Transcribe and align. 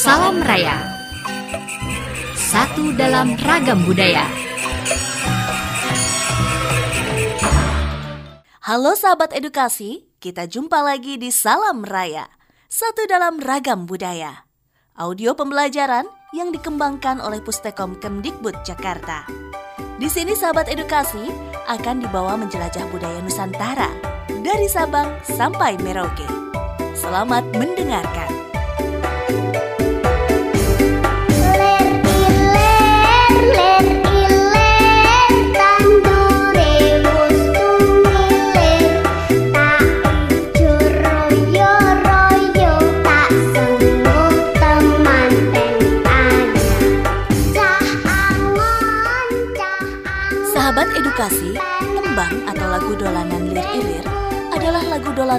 Salam 0.00 0.40
Raya. 0.40 0.80
Satu 2.32 2.96
dalam 2.96 3.36
ragam 3.36 3.84
budaya. 3.84 4.24
Halo 8.64 8.96
sahabat 8.96 9.36
edukasi, 9.36 10.08
kita 10.16 10.48
jumpa 10.48 10.80
lagi 10.80 11.20
di 11.20 11.28
Salam 11.28 11.84
Raya. 11.84 12.32
Satu 12.64 13.04
dalam 13.04 13.44
ragam 13.44 13.84
budaya. 13.84 14.48
Audio 14.96 15.36
pembelajaran 15.36 16.08
yang 16.32 16.48
dikembangkan 16.48 17.20
oleh 17.20 17.44
Pustekom 17.44 18.00
Kemdikbud 18.00 18.56
Jakarta. 18.64 19.28
Di 20.00 20.08
sini 20.08 20.32
sahabat 20.32 20.72
edukasi 20.72 21.28
akan 21.68 22.00
dibawa 22.00 22.40
menjelajah 22.40 22.88
budaya 22.88 23.20
Nusantara 23.20 23.92
dari 24.40 24.64
Sabang 24.64 25.12
sampai 25.28 25.76
Merauke. 25.84 26.24
Selamat 26.96 27.44
mendengarkan. 27.52 28.49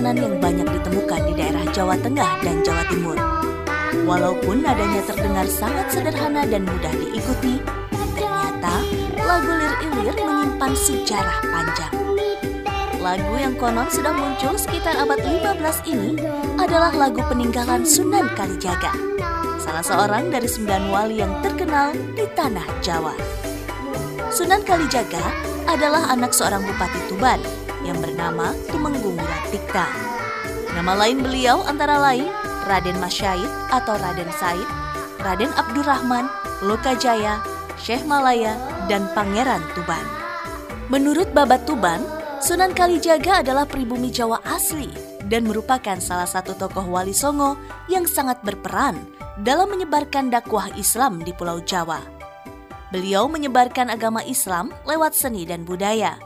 Yang 0.01 0.41
banyak 0.41 0.65
ditemukan 0.65 1.29
di 1.29 1.33
daerah 1.37 1.61
Jawa 1.69 1.93
Tengah 2.01 2.41
dan 2.41 2.65
Jawa 2.65 2.83
Timur. 2.89 3.17
Walaupun 4.01 4.65
nadanya 4.65 5.05
terdengar 5.05 5.45
sangat 5.45 5.93
sederhana 5.93 6.41
dan 6.49 6.65
mudah 6.65 6.89
diikuti, 6.97 7.61
ternyata 8.17 8.81
lagu 9.21 9.51
lir-ilir 9.53 10.17
menyimpan 10.17 10.73
sejarah 10.73 11.37
panjang. 11.45 11.93
Lagu 12.97 13.33
yang 13.37 13.53
konon 13.61 13.85
sudah 13.93 14.13
muncul 14.13 14.57
sekitar 14.57 14.97
abad 14.97 15.21
15 15.21 15.85
ini 15.93 16.17
adalah 16.57 16.89
lagu 16.97 17.21
peninggalan 17.29 17.85
Sunan 17.85 18.33
Kalijaga, 18.33 18.93
salah 19.61 19.85
seorang 19.85 20.33
dari 20.33 20.49
sembilan 20.49 20.83
wali 20.89 21.21
yang 21.21 21.33
terkenal 21.45 21.93
di 21.93 22.25
tanah 22.33 22.65
Jawa. 22.81 23.13
Sunan 24.33 24.65
Kalijaga 24.65 25.21
adalah 25.69 26.09
anak 26.09 26.33
seorang 26.33 26.65
bupati 26.65 26.99
Tuban 27.05 27.60
yang 27.87 27.97
bernama 27.99 28.53
Tumenggung 28.69 29.17
Wiratikta. 29.17 29.87
Nama 30.71 30.93
lain 30.95 31.19
beliau 31.25 31.61
antara 31.67 31.99
lain 31.99 32.29
Raden 32.69 32.97
Masyait 33.01 33.49
atau 33.73 33.97
Raden 33.97 34.31
Said, 34.37 34.67
Raden 35.19 35.51
Abdurrahman, 35.57 36.29
Lokajaya, 36.63 37.41
Syekh 37.75 38.05
Malaya, 38.05 38.55
dan 38.85 39.09
Pangeran 39.11 39.61
Tuban. 39.73 40.05
Menurut 40.87 41.29
Babat 41.33 41.65
Tuban, 41.65 42.03
Sunan 42.41 42.73
Kalijaga 42.73 43.45
adalah 43.45 43.69
pribumi 43.69 44.09
Jawa 44.09 44.41
asli 44.41 44.89
dan 45.29 45.45
merupakan 45.45 46.01
salah 46.01 46.25
satu 46.25 46.57
tokoh 46.57 46.89
wali 46.89 47.13
Songo 47.13 47.53
yang 47.85 48.09
sangat 48.09 48.41
berperan 48.41 48.97
dalam 49.45 49.69
menyebarkan 49.69 50.33
dakwah 50.33 50.73
Islam 50.73 51.21
di 51.21 51.37
Pulau 51.37 51.61
Jawa. 51.61 52.01
Beliau 52.89 53.29
menyebarkan 53.29 53.93
agama 53.93 54.25
Islam 54.25 54.73
lewat 54.89 55.13
seni 55.13 55.45
dan 55.45 55.63
budaya, 55.63 56.17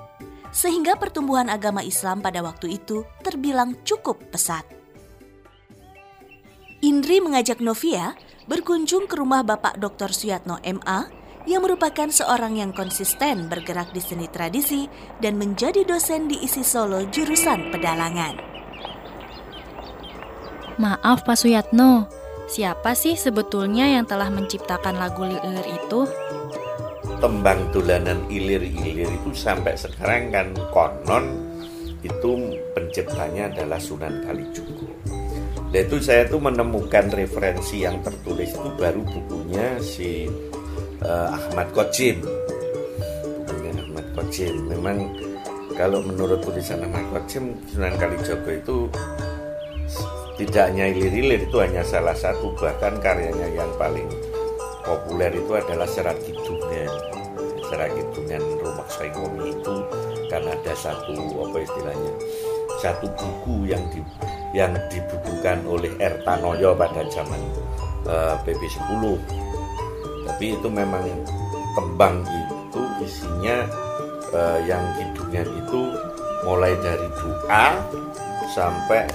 sehingga 0.55 0.95
pertumbuhan 0.95 1.51
agama 1.51 1.83
Islam 1.83 2.23
pada 2.23 2.39
waktu 2.39 2.79
itu 2.79 3.03
terbilang 3.19 3.75
cukup 3.83 4.31
pesat. 4.31 4.63
Indri 6.79 7.19
mengajak 7.19 7.59
Novia 7.59 8.15
berkunjung 8.47 9.11
ke 9.11 9.19
rumah 9.19 9.43
Bapak 9.43 9.75
Dr. 9.75 10.15
Suyatno 10.15 10.63
MA 10.63 11.11
yang 11.43 11.61
merupakan 11.61 12.07
seorang 12.07 12.57
yang 12.57 12.71
konsisten 12.71 13.51
bergerak 13.51 13.91
di 13.91 13.99
seni 13.99 14.31
tradisi 14.31 14.87
dan 15.19 15.35
menjadi 15.35 15.83
dosen 15.83 16.31
di 16.31 16.39
ISI 16.41 16.63
Solo 16.63 17.03
jurusan 17.11 17.69
pedalangan. 17.69 18.39
Maaf 20.79 21.23
Pak 21.23 21.37
Suyatno, 21.37 22.09
Siapa 22.45 22.93
sih 22.93 23.17
sebetulnya 23.17 23.89
yang 23.89 24.05
telah 24.05 24.29
menciptakan 24.29 25.01
lagu 25.01 25.25
Lilir 25.25 25.65
itu? 25.65 26.05
Tembang 27.19 27.71
dolanan 27.71 28.19
ilir-ilir 28.27 29.07
itu 29.07 29.31
sampai 29.31 29.73
sekarang 29.79 30.29
kan 30.29 30.47
konon 30.69 31.25
itu 32.05 32.59
penciptanya 32.75 33.49
adalah 33.49 33.81
Sunan 33.81 34.21
Kalijogo. 34.21 34.91
Dan 35.73 35.81
itu 35.89 35.97
saya 35.99 36.29
tuh 36.29 36.39
menemukan 36.39 37.09
referensi 37.11 37.83
yang 37.83 37.99
tertulis 38.05 38.53
itu 38.53 38.69
baru 38.77 39.01
bukunya 39.01 39.75
si 39.81 40.29
uh, 41.01 41.33
Ahmad 41.33 41.73
Kocim. 41.73 42.21
Bukunya 43.43 43.73
Ahmad 43.83 44.07
Kocim. 44.13 44.53
Memang 44.69 44.97
kalau 45.73 46.05
menurut 46.05 46.39
tulisan 46.45 46.85
Ahmad 46.85 47.03
Kocim 47.11 47.57
Sunan 47.67 47.95
Kalijogo 47.97 48.49
itu 48.53 48.77
tidak 50.35 50.67
hanya 50.71 50.91
ilir-ilir 50.91 51.47
itu 51.47 51.57
hanya 51.63 51.79
salah 51.83 52.15
satu 52.15 52.51
bahkan 52.59 52.99
karyanya 52.99 53.55
yang 53.55 53.71
paling 53.79 54.07
populer 54.83 55.31
itu 55.31 55.51
adalah 55.55 55.87
serat 55.87 56.19
kidungan 56.75 57.63
serat 57.71 57.89
kidungan 57.95 58.43
Romak 58.59 58.87
Saikomi 58.91 59.55
itu 59.55 59.75
karena 60.27 60.51
ada 60.51 60.73
satu 60.75 61.15
apa 61.47 61.57
istilahnya 61.63 62.13
satu 62.83 63.07
buku 63.15 63.71
yang 63.71 63.83
di, 63.89 64.03
yang 64.51 64.75
dibukukan 64.91 65.63
oleh 65.63 65.91
Ertanoyo 66.03 66.75
pada 66.75 67.07
zaman 67.07 67.39
uh, 68.05 68.35
PP 68.43 68.59
10 68.67 70.27
tapi 70.27 70.45
itu 70.57 70.67
memang 70.67 71.05
tembang 71.77 72.19
itu 72.27 72.81
isinya 72.99 73.63
uh, 74.35 74.59
yang 74.67 74.83
kidungan 74.99 75.47
itu 75.47 75.81
mulai 76.43 76.75
dari 76.83 77.07
doa 77.15 77.79
sampai 78.51 79.07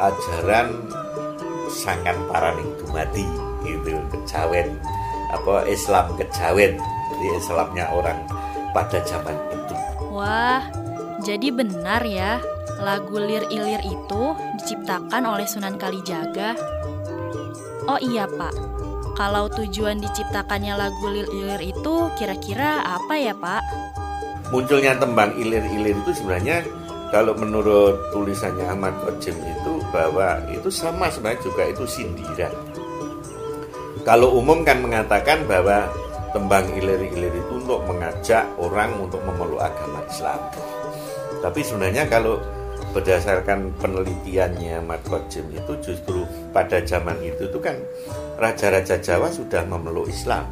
ajaran 0.00 0.72
sangan 1.70 2.16
paraning 2.28 2.68
dumati 2.80 3.24
gitu 3.62 3.98
kejawen 4.10 4.76
apa 5.32 5.66
Islam 5.66 6.14
kejawen 6.14 6.78
di 7.18 7.26
Islamnya 7.38 7.90
orang 7.90 8.18
pada 8.70 9.00
zaman 9.02 9.34
itu. 9.50 9.74
Wah 10.12 10.62
jadi 11.24 11.48
benar 11.50 12.04
ya 12.04 12.38
lagu 12.80 13.16
Lir 13.16 13.48
Ilir 13.48 13.80
itu 13.82 14.22
diciptakan 14.60 15.24
oleh 15.24 15.48
Sunan 15.48 15.80
Kalijaga. 15.80 16.52
Oh 17.88 18.00
iya 18.02 18.28
pak. 18.28 18.52
Kalau 19.16 19.48
tujuan 19.48 19.96
diciptakannya 19.96 20.76
lagu 20.76 21.08
Lir 21.08 21.28
Ilir 21.32 21.62
itu 21.72 22.12
kira-kira 22.20 22.84
apa 22.84 23.16
ya 23.16 23.32
pak? 23.32 23.64
Munculnya 24.52 24.94
tembang 25.00 25.32
Ilir 25.40 25.64
Ilir 25.64 25.96
itu 26.04 26.12
sebenarnya 26.12 26.62
kalau 27.08 27.32
menurut 27.38 28.12
tulisannya 28.12 28.66
Ahmad 28.68 28.92
Kojim 29.00 29.38
itu 29.40 29.80
bahwa 29.94 30.42
itu 30.52 30.68
sama 30.68 31.08
sebenarnya 31.08 31.40
juga 31.40 31.62
itu 31.64 31.84
sindiran. 31.88 32.52
Kalau 34.06 34.38
umum 34.38 34.62
kan 34.62 34.78
mengatakan 34.78 35.42
bahwa 35.50 35.90
tembang 36.30 36.62
ilir-ilir 36.78 37.34
itu 37.34 37.52
untuk 37.58 37.82
mengajak 37.90 38.46
orang 38.54 38.94
untuk 39.02 39.18
memeluk 39.26 39.58
agama 39.58 39.98
Islam. 40.06 40.38
Tapi 41.42 41.60
sebenarnya 41.66 42.06
kalau 42.06 42.38
berdasarkan 42.94 43.74
penelitiannya 43.82 44.78
Ahmad 44.78 45.02
Kojim 45.10 45.50
itu 45.50 45.72
justru 45.82 46.22
pada 46.54 46.78
zaman 46.86 47.18
itu 47.18 47.50
itu 47.50 47.58
kan 47.58 47.74
raja-raja 48.38 49.02
Jawa 49.02 49.26
sudah 49.26 49.66
memeluk 49.66 50.06
Islam. 50.06 50.46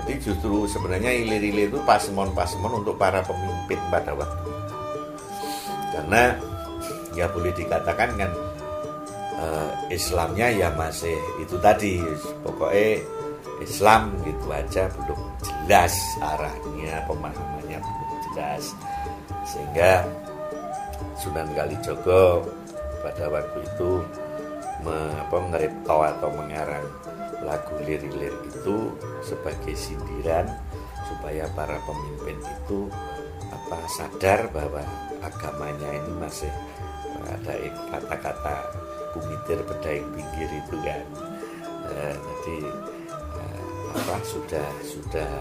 Jadi 0.00 0.22
justru 0.22 0.70
sebenarnya 0.70 1.10
ilir-ilir 1.10 1.66
itu 1.66 1.82
pasemon-pasemon 1.82 2.86
untuk 2.86 2.94
para 2.94 3.26
pemimpin 3.26 3.82
pada 3.90 4.14
waktu 4.14 4.50
karena 5.90 6.38
ya 7.12 7.26
boleh 7.28 7.52
dikatakan 7.52 8.14
kan 8.16 8.30
uh, 9.40 9.70
Islamnya 9.88 10.52
ya 10.52 10.68
masih 10.76 11.16
itu 11.40 11.56
tadi 11.58 12.04
pokoknya 12.44 13.00
Islam 13.60 14.12
gitu 14.24 14.46
aja 14.52 14.88
belum 14.96 15.20
jelas 15.44 15.94
arahnya 16.20 17.04
pemahamannya 17.08 17.78
belum 17.80 18.10
jelas. 18.30 18.64
Sehingga 19.48 20.04
Sunan 21.20 21.48
Kalijogo 21.52 22.48
pada 23.04 23.28
waktu 23.28 23.58
itu 23.60 24.00
me, 24.84 24.96
apa, 25.20 25.36
ngeripto 25.52 25.96
atau 26.00 26.28
mengarang 26.32 26.88
lagu 27.44 27.76
lir-lir 27.84 28.32
itu 28.48 28.92
sebagai 29.24 29.76
sindiran 29.76 30.48
supaya 31.08 31.48
para 31.56 31.76
pemimpin 31.84 32.36
itu 32.40 32.88
apa 33.48 33.78
sadar 33.88 34.48
bahwa 34.52 34.84
agamanya 35.24 35.88
ini 35.88 36.12
masih 36.20 36.52
ada 37.28 37.54
kata-kata 37.92 38.56
bumitir 39.14 39.58
pedaing 39.64 40.08
pinggir 40.14 40.50
itu 40.50 40.76
kan 40.82 41.04
eh, 41.90 42.14
jadi 42.14 42.58
eh, 43.14 43.62
apa 43.96 44.16
sudah 44.22 44.68
sudah 44.82 45.32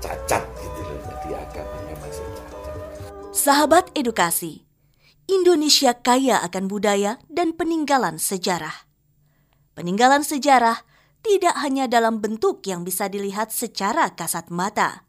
cacat 0.00 0.44
gitu 0.60 0.80
loh 0.84 1.00
jadi 1.04 1.28
agamanya 1.44 1.94
masih 2.04 2.26
cacat 2.36 2.76
sahabat 3.32 3.88
edukasi 3.96 4.64
Indonesia 5.26 5.90
kaya 5.94 6.38
akan 6.44 6.70
budaya 6.70 7.18
dan 7.26 7.50
peninggalan 7.56 8.20
sejarah 8.20 8.86
Peninggalan 9.76 10.24
sejarah 10.24 10.88
tidak 11.20 11.52
hanya 11.60 11.84
dalam 11.84 12.24
bentuk 12.24 12.64
yang 12.64 12.80
bisa 12.80 13.12
dilihat 13.12 13.52
secara 13.52 14.08
kasat 14.16 14.48
mata. 14.48 15.04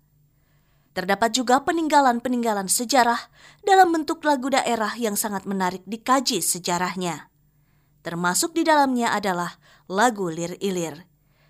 Terdapat 0.92 1.32
juga 1.32 1.64
peninggalan-peninggalan 1.64 2.68
sejarah 2.68 3.32
dalam 3.64 3.96
bentuk 3.96 4.20
lagu 4.28 4.52
daerah 4.52 4.92
yang 5.00 5.16
sangat 5.16 5.48
menarik 5.48 5.88
dikaji 5.88 6.44
sejarahnya. 6.44 7.32
Termasuk 8.08 8.56
di 8.56 8.64
dalamnya 8.64 9.12
adalah 9.12 9.60
lagu 9.92 10.32
Lir 10.32 10.56
Ilir, 10.64 11.04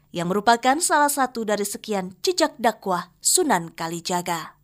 yang 0.09 0.33
merupakan 0.33 0.81
salah 0.81 1.05
satu 1.05 1.45
dari 1.45 1.61
sekian 1.61 2.17
jejak 2.25 2.57
dakwah 2.57 3.13
Sunan 3.21 3.69
Kalijaga. 3.77 4.57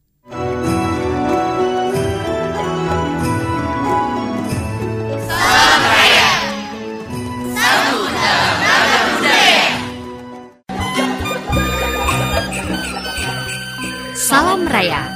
Salam 14.18 14.66
Raya. 14.66 15.14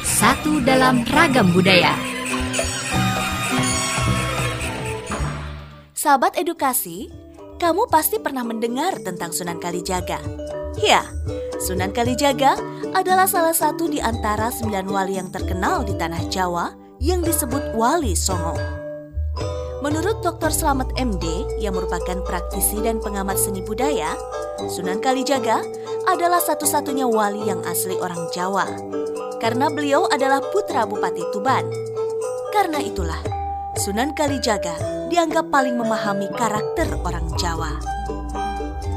Satu 0.00 0.64
dalam 0.64 1.04
ragam 1.04 1.52
budaya. 1.52 2.15
Sahabat 6.06 6.38
edukasi, 6.38 7.10
kamu 7.58 7.90
pasti 7.90 8.22
pernah 8.22 8.46
mendengar 8.46 8.94
tentang 9.02 9.34
Sunan 9.34 9.58
Kalijaga. 9.58 10.22
Ya, 10.78 11.02
Sunan 11.58 11.90
Kalijaga 11.90 12.54
adalah 12.94 13.26
salah 13.26 13.50
satu 13.50 13.90
di 13.90 13.98
antara 13.98 14.54
sembilan 14.54 14.86
wali 14.86 15.18
yang 15.18 15.34
terkenal 15.34 15.82
di 15.82 15.98
tanah 15.98 16.30
Jawa 16.30 16.70
yang 17.02 17.26
disebut 17.26 17.74
Wali 17.74 18.14
Songo. 18.14 18.54
Menurut 19.82 20.22
Dr. 20.22 20.54
Slamet 20.54 20.94
MD 20.94 21.26
yang 21.58 21.74
merupakan 21.74 22.22
praktisi 22.22 22.78
dan 22.86 23.02
pengamat 23.02 23.34
seni 23.34 23.66
budaya, 23.66 24.14
Sunan 24.62 25.02
Kalijaga 25.02 25.58
adalah 26.06 26.38
satu-satunya 26.38 27.10
wali 27.10 27.50
yang 27.50 27.66
asli 27.66 27.98
orang 27.98 28.30
Jawa. 28.30 28.62
Karena 29.42 29.66
beliau 29.74 30.06
adalah 30.06 30.38
putra 30.54 30.86
Bupati 30.86 31.26
Tuban. 31.34 31.66
Karena 32.54 32.78
itulah, 32.78 33.35
Sunan 33.76 34.16
Kalijaga 34.16 34.72
dianggap 35.12 35.52
paling 35.52 35.76
memahami 35.76 36.32
karakter 36.32 36.88
orang 37.04 37.28
Jawa. 37.36 37.76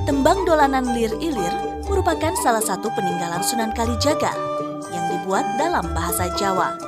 Tembang 0.08 0.48
dolanan 0.48 0.96
lir 0.96 1.12
ilir 1.20 1.52
merupakan 1.92 2.32
salah 2.40 2.64
satu 2.64 2.88
peninggalan 2.96 3.44
Sunan 3.44 3.76
Kalijaga 3.76 4.32
yang 4.88 5.06
dibuat 5.12 5.44
dalam 5.60 5.84
bahasa 5.92 6.32
Jawa. 6.40 6.80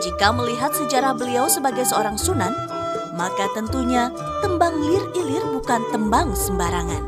Jika 0.00 0.32
melihat 0.32 0.72
sejarah 0.72 1.12
beliau 1.12 1.44
sebagai 1.44 1.84
seorang 1.84 2.16
sunan, 2.16 2.56
maka 3.12 3.52
tentunya 3.52 4.08
tembang 4.40 4.80
lir 4.80 5.04
ilir 5.12 5.44
bukan 5.52 5.84
tembang 5.92 6.32
sembarangan. 6.32 7.04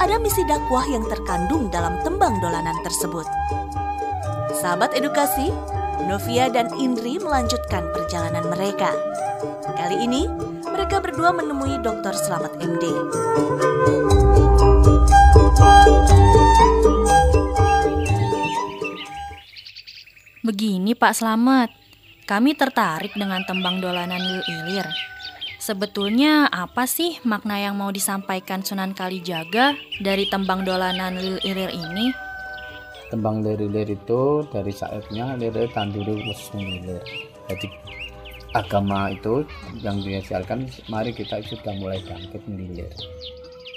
Ada 0.00 0.16
misi 0.16 0.48
dakwah 0.48 0.88
yang 0.88 1.04
terkandung 1.12 1.68
dalam 1.68 2.00
tembang 2.00 2.40
dolanan 2.40 2.80
tersebut. 2.80 3.28
Sahabat 4.56 4.96
edukasi, 4.96 5.52
Novia 6.08 6.52
dan 6.52 6.72
Indri 6.76 7.16
melanjutkan 7.20 7.88
perjalanan 7.92 8.48
mereka. 8.52 8.92
Kali 9.74 10.06
ini, 10.06 10.30
mereka 10.70 11.02
berdua 11.02 11.34
menemui 11.34 11.82
Dr. 11.82 12.14
Slamet 12.14 12.54
MD. 12.62 12.86
Begini 20.46 20.94
Pak 20.94 21.18
Slamet, 21.18 21.74
kami 22.30 22.54
tertarik 22.54 23.10
dengan 23.18 23.42
tembang 23.42 23.82
dolanan 23.82 24.22
Lil 24.22 24.46
Ilir. 24.46 24.86
Sebetulnya 25.58 26.46
apa 26.46 26.86
sih 26.86 27.18
makna 27.26 27.58
yang 27.58 27.74
mau 27.74 27.90
disampaikan 27.90 28.62
Sunan 28.62 28.94
Kalijaga 28.94 29.74
dari 29.98 30.30
tembang 30.30 30.62
dolanan 30.62 31.18
Lil 31.18 31.42
Ilir 31.42 31.74
ini? 31.74 32.14
Tembang 33.10 33.42
Lir-Ilir 33.42 33.98
itu 33.98 34.46
dari 34.54 34.70
saatnya 34.70 35.34
Lir 35.34 35.66
Tanduri 35.74 36.22
Wesung 36.30 36.62
Ilir. 36.62 37.02
Jadi 37.50 37.66
agama 38.56 39.12
itu 39.12 39.44
yang 39.84 40.00
dihasilkan 40.00 40.64
mari 40.88 41.12
kita 41.12 41.44
sudah 41.44 41.76
mulai 41.76 42.00
bangkit 42.04 42.40
melilir. 42.48 42.88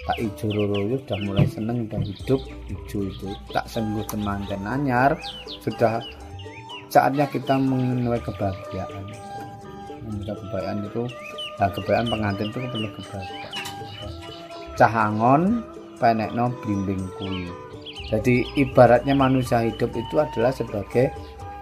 Pak 0.07 0.17
Ijo 0.17 0.47
Roro 0.49 0.95
sudah 0.95 1.19
mulai 1.21 1.45
seneng 1.45 1.85
dan 1.91 2.01
hidup. 2.01 2.41
Hijau 2.71 3.05
itu 3.05 3.29
tak 3.51 3.67
sembuh 3.67 4.05
teman 4.09 4.47
dan 4.47 4.63
anyar. 4.65 5.13
Sudah 5.61 6.01
saatnya 6.89 7.27
kita 7.29 7.59
menuai 7.59 8.17
kebahagiaan. 8.23 9.05
Menuai 10.07 10.33
kebahagiaan 10.33 10.87
itu 10.87 11.03
nah 11.59 11.67
kebahagiaan 11.67 12.07
pengantin 12.07 12.47
itu 12.49 12.59
perlu 12.71 12.89
kebahagiaan. 12.95 13.55
Cahangon 14.79 15.41
penekno 15.99 16.47
blimbing 16.63 17.03
kui 17.19 17.51
jadi 18.09 18.41
ibaratnya 18.57 19.13
manusia 19.13 19.61
hidup 19.61 19.93
itu 19.93 20.15
adalah 20.17 20.49
sebagai 20.49 21.13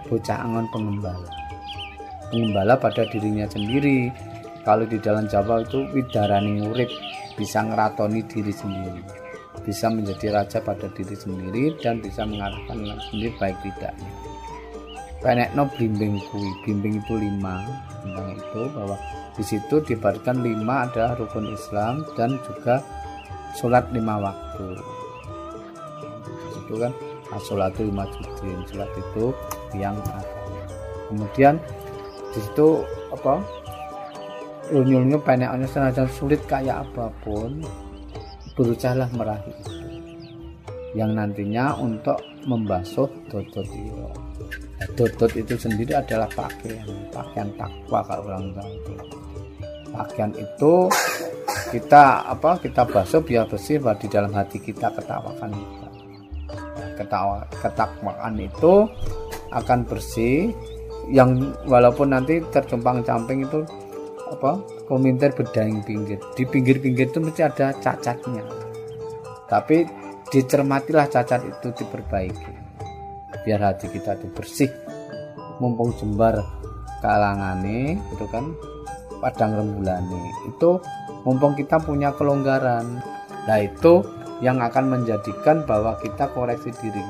bocah 0.08 0.38
angon 0.40 0.64
pengembala 0.72 1.37
pengembala 2.30 2.76
pada 2.76 3.04
dirinya 3.08 3.48
sendiri. 3.48 4.12
Kalau 4.64 4.84
di 4.84 5.00
dalam 5.00 5.24
Jawa 5.28 5.64
itu 5.64 5.88
widarani 5.96 6.60
urip 6.68 6.92
bisa 7.40 7.64
ngeratoni 7.64 8.20
diri 8.28 8.52
sendiri. 8.52 9.00
Bisa 9.64 9.88
menjadi 9.88 10.32
raja 10.32 10.58
pada 10.60 10.88
diri 10.92 11.16
sendiri 11.16 11.76
dan 11.80 12.04
bisa 12.04 12.24
mengarahkan 12.28 13.00
sendiri 13.08 13.32
baik 13.40 13.56
tidaknya. 13.64 14.10
Penekno 15.18 15.66
blimbing 15.74 16.20
kui 16.30 16.46
blimbing 16.62 17.02
itu 17.02 17.14
lima. 17.16 17.64
Tentang 18.04 18.38
itu 18.38 18.62
bahwa 18.70 18.96
di 19.34 19.44
situ 19.46 19.76
dibaratkan 19.82 20.42
lima 20.42 20.86
adalah 20.86 21.18
rukun 21.18 21.50
Islam 21.50 22.06
dan 22.14 22.38
juga 22.46 22.78
sholat 23.58 23.90
lima 23.90 24.20
waktu. 24.20 24.78
Itu 26.62 26.74
kan 26.78 26.92
sholat 27.42 27.74
itu 27.74 27.90
lima 27.90 28.04
sholat 28.70 28.90
itu 28.94 29.24
yang 29.74 29.96
kemudian 31.10 31.56
di 32.38 32.46
situ 32.46 32.86
apa? 33.10 33.42
Lunyulnya 34.70 35.18
peneknya 35.18 35.66
senajan 35.66 36.06
sulit 36.06 36.38
kayak 36.46 36.86
apa 36.86 37.10
pun 37.26 37.58
berusahalah 38.54 39.10
meraih 39.10 39.42
itu. 39.42 39.74
Yang 40.94 41.10
nantinya 41.18 41.74
untuk 41.82 42.22
membasuh 42.46 43.10
dodot 43.26 43.66
itu. 43.66 44.06
Dodot 44.94 45.32
itu 45.34 45.58
sendiri 45.58 45.98
adalah 45.98 46.30
pakaian 46.30 46.86
pakaian 47.10 47.50
takwa 47.58 48.06
kalau 48.06 48.30
orang 48.30 48.54
itu. 48.54 48.94
Pakaian 49.90 50.30
itu 50.38 50.74
kita 51.74 52.22
apa 52.22 52.54
kita 52.62 52.86
basuh 52.86 53.18
biar 53.18 53.50
bersih 53.50 53.82
di 53.98 54.06
dalam 54.06 54.30
hati 54.30 54.62
kita 54.62 54.94
ketawakan 54.94 55.50
kita 55.50 55.88
ketawa 57.02 57.44
ketakwaan 57.50 58.34
itu 58.36 58.88
akan 59.52 59.80
bersih 59.88 60.52
yang 61.08 61.56
walaupun 61.64 62.12
nanti 62.12 62.40
tercumpang 62.52 63.00
camping 63.00 63.44
itu 63.48 63.64
apa 64.28 64.60
komentar 64.84 65.32
berdaing 65.32 65.80
pinggir. 65.82 66.20
Di 66.36 66.44
pinggir-pinggir 66.44 67.08
itu 67.08 67.20
mesti 67.20 67.40
ada 67.44 67.72
cacatnya. 67.76 68.44
Tapi 69.48 69.88
dicermatilah 70.28 71.08
cacat 71.08 71.40
itu 71.48 71.68
diperbaiki. 71.72 72.52
Biar 73.44 73.60
hati 73.64 73.88
kita 73.88 74.20
itu 74.20 74.28
bersih. 74.36 74.70
Mumpung 75.58 75.96
jembar 75.96 76.38
kalangane 77.00 77.96
itu 78.12 78.24
kan 78.28 78.52
padang 79.24 79.56
rembulane. 79.56 80.22
Itu 80.44 80.84
mumpung 81.24 81.56
kita 81.56 81.80
punya 81.80 82.12
kelonggaran. 82.12 83.00
Nah 83.48 83.58
itu 83.64 84.04
yang 84.44 84.60
akan 84.60 84.92
menjadikan 84.92 85.64
bahwa 85.66 85.98
kita 85.98 86.30
koreksi 86.30 86.70
diri 86.78 87.02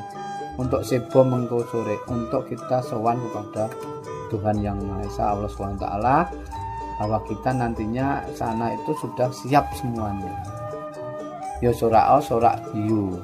untuk 0.58 0.82
sebo 0.82 1.22
mengko 1.22 1.62
sore 1.70 2.02
untuk 2.10 2.50
kita 2.50 2.82
sowan 2.82 3.16
kepada 3.30 3.70
Tuhan 4.28 4.60
yang 4.60 4.76
Maha 4.84 5.06
Esa 5.08 5.32
Allah 5.32 5.48
SWT 5.48 5.86
bahwa 6.98 7.18
kita 7.30 7.54
nantinya 7.54 8.26
sana 8.34 8.74
itu 8.74 8.92
sudah 8.98 9.30
siap 9.30 9.70
semuanya 9.78 10.34
ya 11.62 11.70
sorak 11.70 12.20
sorak 12.26 12.58
you 12.74 13.16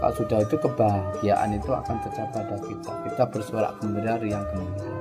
kalau 0.00 0.14
sudah 0.16 0.40
itu 0.40 0.56
kebahagiaan 0.58 1.54
itu 1.54 1.70
akan 1.70 1.96
tercapai 2.02 2.42
pada 2.42 2.58
kita 2.64 2.92
kita 3.06 3.22
bersorak 3.28 3.72
gembira 3.78 4.16
yang 4.24 4.42
gembira 4.50 4.94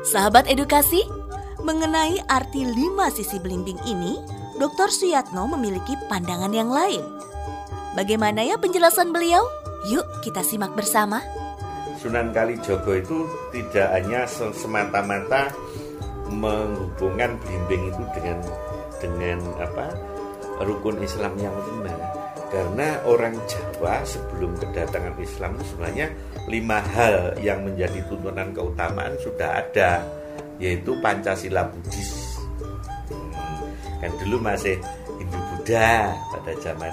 Sahabat 0.00 0.48
edukasi, 0.48 1.04
mengenai 1.60 2.24
arti 2.32 2.64
lima 2.64 3.12
sisi 3.12 3.36
belimbing 3.36 3.76
ini, 3.84 4.16
Dr. 4.56 4.88
Suyatno 4.88 5.44
memiliki 5.52 5.92
pandangan 6.08 6.56
yang 6.56 6.72
lain. 6.72 7.04
Bagaimana 7.92 8.40
ya 8.40 8.56
penjelasan 8.56 9.12
beliau? 9.12 9.44
Yuk 9.88 10.04
kita 10.20 10.44
simak 10.44 10.76
bersama. 10.76 11.24
Sunan 11.96 12.36
Kalijogo 12.36 12.92
itu 12.96 13.24
tidak 13.48 13.88
hanya 13.96 14.28
semata-mata 14.28 15.48
menghubungkan 16.28 17.40
blimbing 17.40 17.88
itu 17.88 18.04
dengan 18.12 18.38
dengan 19.00 19.38
apa 19.56 19.88
rukun 20.60 21.00
Islam 21.00 21.32
yang 21.40 21.56
benar. 21.80 21.96
Karena 22.50 22.98
orang 23.06 23.38
Jawa 23.46 24.02
sebelum 24.04 24.58
kedatangan 24.58 25.16
Islam 25.16 25.56
sebenarnya 25.64 26.06
lima 26.50 26.82
hal 26.82 27.38
yang 27.40 27.64
menjadi 27.64 28.04
tuntunan 28.10 28.52
keutamaan 28.52 29.14
sudah 29.22 29.64
ada 29.64 30.02
yaitu 30.60 30.92
Pancasila 31.00 31.64
Buddhis. 31.72 32.36
Hmm, 33.08 33.64
kan 34.02 34.12
dulu 34.20 34.44
masih 34.44 34.76
Hindu 35.16 35.40
Buddha 35.40 36.12
pada 36.36 36.52
zaman 36.60 36.92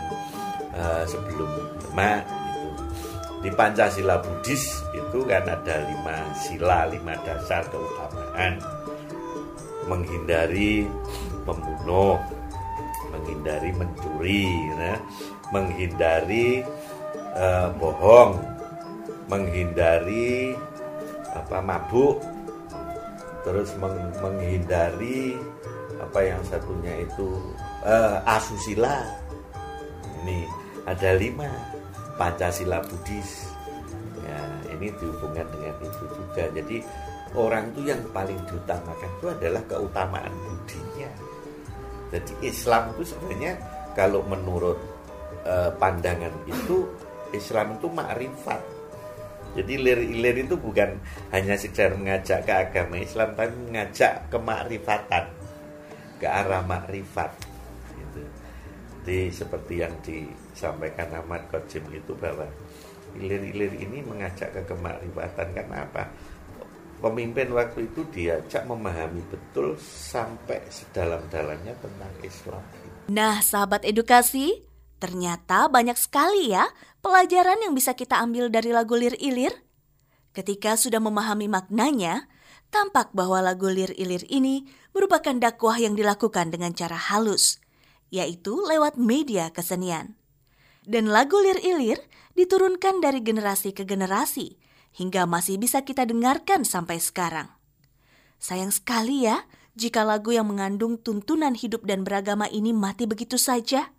uh, 0.72 1.03
sebelum 1.03 1.50
itu 1.51 1.88
di 3.41 3.50
Pancasila 3.53 4.17
Buddhis 4.17 4.82
itu 4.98 5.20
kan 5.29 5.46
ada 5.46 5.75
lima 5.86 6.17
sila 6.34 6.89
lima 6.89 7.13
dasar 7.22 7.62
keutamaan. 7.70 8.58
Menghindari 9.88 10.84
membunuh 11.48 12.20
menghindari 13.13 13.72
mencuri 13.72 14.51
ya, 14.75 15.00
menghindari 15.53 16.65
uh, 17.38 17.72
bohong. 17.77 18.41
Menghindari 19.27 20.56
apa 21.36 21.60
mabuk. 21.60 22.24
Terus 23.44 23.72
meng, 23.79 23.96
menghindari 24.20 25.39
apa 26.03 26.20
yang 26.20 26.41
satunya 26.48 27.06
itu 27.06 27.27
uh, 27.86 28.20
asusila. 28.27 29.08
Ini 30.24 30.48
ada 30.84 31.15
lima 31.15 31.76
pancasila 32.17 32.83
buddhis 32.83 33.53
ya 34.25 34.41
ini 34.75 34.91
dihubungkan 34.97 35.47
dengan 35.53 35.74
itu 35.79 36.05
juga 36.12 36.43
jadi 36.51 36.77
orang 37.38 37.71
itu 37.71 37.81
yang 37.93 38.01
paling 38.12 38.38
diutamakan 38.50 39.09
itu 39.21 39.25
adalah 39.31 39.62
keutamaan 39.69 40.33
budinya 40.43 41.12
jadi 42.12 42.33
Islam 42.43 42.91
itu 42.97 43.13
sebenarnya 43.13 43.53
kalau 43.93 44.25
menurut 44.25 44.77
uh, 45.45 45.71
pandangan 45.77 46.33
itu 46.50 46.89
Islam 47.31 47.77
itu 47.79 47.88
makrifat 47.91 48.62
jadi 49.57 49.74
lir-ilir 49.74 50.45
itu 50.45 50.53
bukan 50.53 51.01
hanya 51.33 51.57
sekedar 51.57 51.97
mengajak 51.97 52.45
ke 52.45 52.53
agama 52.53 53.01
Islam, 53.01 53.33
tapi 53.33 53.57
mengajak 53.57 54.29
ke 54.29 54.38
makrifatan, 54.38 55.25
ke 56.21 56.27
arah 56.29 56.62
makrifat. 56.62 57.33
Gitu. 57.97 58.21
Jadi 59.01 59.19
seperti 59.33 59.74
yang 59.81 59.97
disampaikan 60.58 61.14
Ahmad 61.14 61.46
Qajim 61.54 61.86
itu 61.94 62.18
bahwa 62.18 62.50
ilir-ilir 63.14 63.78
ini 63.78 64.02
mengajak 64.02 64.50
ke 64.58 64.62
kemakrifatan 64.66 65.54
karena 65.54 65.86
apa? 65.86 66.10
Pemimpin 66.98 67.54
waktu 67.54 67.86
itu 67.86 68.02
diajak 68.10 68.66
memahami 68.66 69.22
betul 69.30 69.78
sampai 69.78 70.66
sedalam-dalamnya 70.66 71.78
tentang 71.78 72.10
Islam. 72.26 72.64
Nah, 73.14 73.38
sahabat 73.46 73.86
edukasi, 73.86 74.66
Ternyata 74.98 75.70
banyak 75.70 75.94
sekali 75.94 76.50
ya 76.50 76.66
pelajaran 77.06 77.62
yang 77.62 77.78
bisa 77.78 77.94
kita 77.94 78.18
ambil 78.18 78.50
dari 78.50 78.74
lagu 78.74 78.98
Lir 78.98 79.14
Ilir. 79.22 79.54
Ketika 80.34 80.74
sudah 80.74 80.98
memahami 80.98 81.46
maknanya, 81.46 82.26
tampak 82.74 83.14
bahwa 83.14 83.42
lagu 83.46 83.70
Lir 83.70 83.94
Ilir 83.94 84.26
ini 84.26 84.66
merupakan 84.98 85.38
dakwah 85.38 85.78
yang 85.78 85.94
dilakukan 85.94 86.50
dengan 86.50 86.74
cara 86.74 86.98
halus, 86.98 87.62
yaitu 88.10 88.58
lewat 88.66 88.98
media 88.98 89.54
kesenian. 89.54 90.16
Dan 90.88 91.12
lagu 91.12 91.36
Lir 91.44 91.60
Ilir 91.60 92.00
diturunkan 92.39 93.03
dari 93.03 93.20
generasi 93.20 93.75
ke 93.75 93.84
generasi 93.84 94.56
hingga 94.96 95.27
masih 95.27 95.60
bisa 95.60 95.84
kita 95.84 96.08
dengarkan 96.08 96.63
sampai 96.63 97.03
sekarang. 97.03 97.51
Sayang 98.39 98.72
sekali 98.72 99.27
ya 99.27 99.44
jika 99.75 100.08
lagu 100.08 100.32
yang 100.32 100.48
mengandung 100.48 100.96
tuntunan 100.96 101.53
hidup 101.53 101.84
dan 101.84 102.08
beragama 102.08 102.48
ini 102.48 102.72
mati 102.72 103.03
begitu 103.03 103.36
saja. 103.36 103.94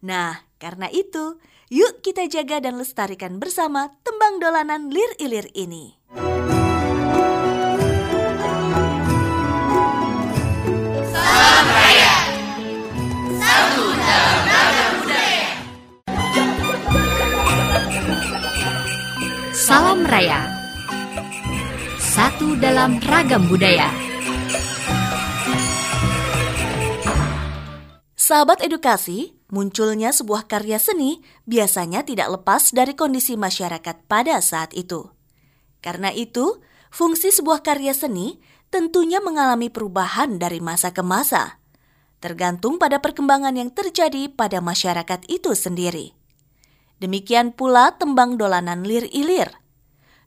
Nah, 0.00 0.46
karena 0.62 0.86
itu, 0.88 1.42
yuk 1.68 2.00
kita 2.00 2.30
jaga 2.30 2.62
dan 2.62 2.78
lestarikan 2.78 3.42
bersama 3.42 3.92
tembang 4.06 4.38
dolanan 4.38 4.88
lir-ilir 4.88 5.50
ini. 5.52 5.98
Salam 19.74 20.06
Raya 20.06 20.46
Satu 21.98 22.54
dalam 22.54 23.02
ragam 23.02 23.50
budaya 23.50 23.90
Sahabat 28.14 28.62
edukasi, 28.62 29.34
munculnya 29.50 30.14
sebuah 30.14 30.46
karya 30.46 30.78
seni 30.78 31.26
biasanya 31.50 32.06
tidak 32.06 32.38
lepas 32.38 32.70
dari 32.70 32.94
kondisi 32.94 33.34
masyarakat 33.34 34.06
pada 34.06 34.38
saat 34.38 34.70
itu. 34.78 35.10
Karena 35.82 36.14
itu, 36.14 36.62
fungsi 36.94 37.34
sebuah 37.34 37.66
karya 37.66 37.98
seni 37.98 38.38
tentunya 38.70 39.18
mengalami 39.18 39.74
perubahan 39.74 40.38
dari 40.38 40.62
masa 40.62 40.94
ke 40.94 41.02
masa, 41.02 41.58
tergantung 42.22 42.78
pada 42.78 43.02
perkembangan 43.02 43.58
yang 43.58 43.74
terjadi 43.74 44.30
pada 44.30 44.62
masyarakat 44.62 45.26
itu 45.26 45.50
sendiri. 45.58 46.14
Demikian 47.02 47.50
pula 47.50 47.90
tembang 47.98 48.38
dolanan 48.38 48.86
lir-ilir. 48.86 49.63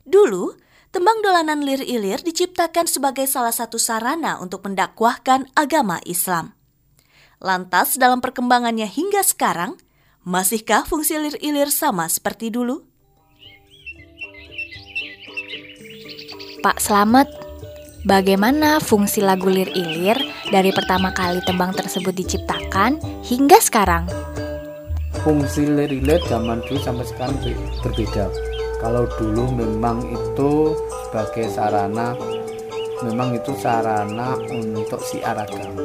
Dulu, 0.07 0.55
tembang 0.95 1.19
dolanan 1.19 1.67
lir-ilir 1.67 2.23
diciptakan 2.23 2.87
sebagai 2.87 3.27
salah 3.27 3.51
satu 3.51 3.75
sarana 3.75 4.39
untuk 4.39 4.63
mendakwahkan 4.63 5.51
agama 5.51 5.99
Islam. 6.07 6.55
Lantas 7.43 7.99
dalam 7.99 8.23
perkembangannya 8.23 8.87
hingga 8.87 9.19
sekarang, 9.19 9.75
masihkah 10.23 10.87
fungsi 10.87 11.19
lir-ilir 11.19 11.67
sama 11.67 12.07
seperti 12.07 12.47
dulu? 12.47 12.87
Pak 16.63 16.79
Slamet, 16.79 17.27
bagaimana 18.07 18.79
fungsi 18.79 19.19
lagu 19.19 19.51
lir-ilir 19.51 20.15
dari 20.55 20.71
pertama 20.71 21.11
kali 21.11 21.43
tembang 21.43 21.75
tersebut 21.75 22.15
diciptakan 22.15 22.95
hingga 23.27 23.59
sekarang? 23.59 24.07
Fungsi 25.19 25.67
lir-ilir 25.67 26.23
zaman 26.31 26.63
dulu 26.63 26.79
sampai 26.79 27.03
sekarang 27.03 27.35
berbeda. 27.83 28.56
Kalau 28.87 29.03
dulu 29.19 29.51
memang 29.51 29.99
itu 29.99 30.71
sebagai 30.87 31.51
sarana, 31.51 32.15
memang 33.03 33.35
itu 33.35 33.51
sarana 33.59 34.39
untuk 34.47 35.03
siar 35.03 35.35
agama 35.35 35.83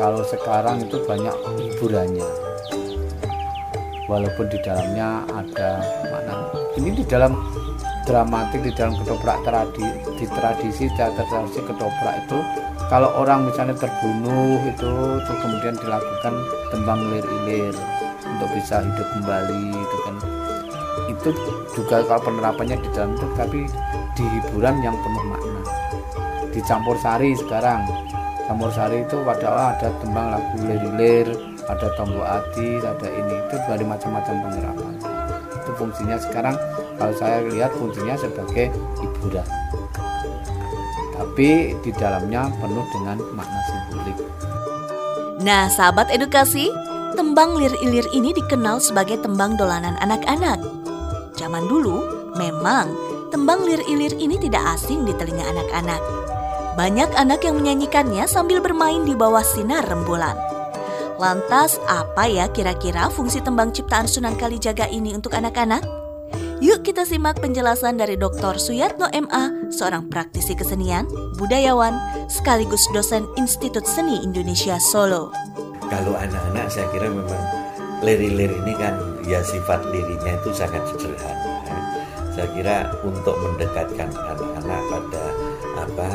kalau 0.00 0.24
sekarang 0.24 0.80
itu 0.80 0.96
banyak 1.04 1.36
hiburannya. 1.60 2.24
Walaupun 4.08 4.48
di 4.48 4.56
dalamnya 4.64 5.28
ada 5.28 5.84
makna 6.08 6.48
ini 6.80 6.96
di 6.96 7.04
dalam 7.04 7.36
dramatik 8.08 8.64
di 8.64 8.72
dalam 8.72 8.96
ketoprak 8.96 9.36
tradisi 9.44 9.92
di 10.16 10.24
tradisi 10.32 10.88
teater 10.96 11.28
tradisi 11.28 11.60
ketoprak 11.68 12.16
itu 12.24 12.40
kalau 12.88 13.12
orang 13.20 13.44
misalnya 13.44 13.76
terbunuh 13.76 14.56
itu 14.72 15.20
itu 15.20 15.32
kemudian 15.44 15.76
dilakukan 15.76 16.34
tembang 16.72 17.00
lir-ilir 17.12 17.76
untuk 18.24 18.48
bisa 18.56 18.80
hidup 18.80 19.04
kembali 19.20 19.68
itu 19.68 19.96
kan 20.08 20.09
itu 21.20 21.30
juga 21.76 22.00
kalau 22.08 22.24
penerapannya 22.24 22.80
di 22.80 22.88
dalam 22.96 23.12
itu 23.14 23.26
tapi 23.36 23.60
di 24.16 24.24
hiburan 24.24 24.80
yang 24.80 24.96
penuh 24.96 25.24
makna 25.28 25.60
dicampur 26.50 26.96
sari 26.98 27.36
sekarang 27.36 27.84
Campur 28.50 28.66
Sari 28.74 29.06
itu 29.06 29.14
padahal 29.22 29.78
ada 29.78 29.94
tembang 30.02 30.34
lagu 30.34 30.58
lir-lir, 30.66 31.38
ada 31.70 31.86
tombol 31.94 32.18
ati, 32.18 32.82
ada 32.82 33.06
ini 33.06 33.46
itu 33.46 33.54
dari 33.62 33.86
macam-macam 33.86 34.34
penerapan. 34.42 34.94
Itu 35.54 35.70
fungsinya 35.78 36.18
sekarang 36.18 36.58
kalau 36.98 37.14
saya 37.14 37.46
lihat 37.46 37.70
fungsinya 37.78 38.18
sebagai 38.18 38.74
hiburan. 38.98 39.46
Tapi 41.14 41.78
di 41.78 41.94
dalamnya 41.94 42.50
penuh 42.58 42.82
dengan 42.90 43.22
makna 43.38 43.60
simbolik. 43.70 44.18
Nah, 45.46 45.70
sahabat 45.70 46.10
edukasi, 46.10 46.74
tembang 47.14 47.54
lir-ilir 47.54 48.10
ini 48.10 48.34
dikenal 48.34 48.82
sebagai 48.82 49.22
tembang 49.22 49.54
dolanan 49.54 49.94
anak-anak. 50.02 50.79
Zaman 51.50 51.66
dulu, 51.66 51.98
memang 52.38 52.94
tembang 53.34 53.66
lir-ilir 53.66 54.14
ini 54.22 54.38
tidak 54.38 54.78
asing 54.78 55.02
di 55.02 55.10
telinga 55.18 55.42
anak-anak 55.50 55.98
banyak 56.78 57.10
anak 57.18 57.42
yang 57.42 57.58
menyanyikannya 57.58 58.24
sambil 58.30 58.62
bermain 58.62 59.02
di 59.02 59.18
bawah 59.18 59.42
sinar 59.42 59.82
rembulan. 59.90 60.38
Lantas, 61.18 61.76
apa 61.90 62.30
ya 62.30 62.46
kira-kira 62.48 63.10
fungsi 63.10 63.42
tembang 63.42 63.74
ciptaan 63.74 64.06
Sunan 64.06 64.38
Kalijaga 64.38 64.86
ini 64.88 65.12
untuk 65.12 65.34
anak-anak? 65.34 65.82
Yuk 66.62 66.80
kita 66.80 67.04
simak 67.04 67.42
penjelasan 67.42 67.98
dari 67.98 68.16
Dr. 68.16 68.56
Suyatno 68.56 69.10
MA, 69.12 69.72
seorang 69.74 70.08
praktisi 70.08 70.56
kesenian, 70.56 71.04
budayawan, 71.36 71.98
sekaligus 72.30 72.86
dosen 72.94 73.26
Institut 73.34 73.84
Seni 73.84 74.22
Indonesia 74.24 74.78
Solo. 74.78 75.34
Kalau 75.90 76.14
anak-anak 76.14 76.70
saya 76.70 76.86
kira 76.94 77.10
memang 77.10 77.59
lir-lir 78.00 78.52
ini 78.64 78.72
kan 78.76 78.96
ya 79.28 79.44
sifat 79.44 79.84
lirinya 79.92 80.32
itu 80.40 80.50
sangat 80.56 80.82
sederhana. 80.88 81.76
Saya 82.32 82.48
kira 82.56 82.76
untuk 83.04 83.36
mendekatkan 83.36 84.08
anak-anak 84.08 84.80
pada 84.88 85.24
apa 85.76 86.10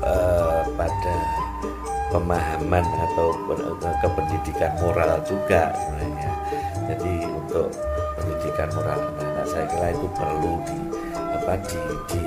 uh, 0.00 0.62
pada 0.78 1.16
pemahaman 2.08 2.84
atau 3.10 3.28
kependidikan 4.00 4.72
moral 4.80 5.20
juga 5.28 5.70
sebenarnya. 5.76 6.32
Jadi 6.88 7.14
untuk 7.28 7.68
pendidikan 8.16 8.68
moral 8.72 8.98
anak-anak 8.98 9.46
saya 9.46 9.64
kira 9.68 9.88
itu 9.92 10.06
perlu 10.16 10.52
di 10.64 10.78
apa 11.14 11.54
di, 11.68 11.78
di 12.08 12.22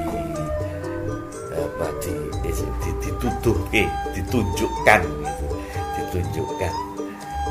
apa 1.53 1.88
di, 2.01 2.13
di, 2.41 2.51
eh 3.77 3.89
ditunjukkan 4.13 5.01
gitu 5.01 5.48
ditunjukkan 5.98 6.92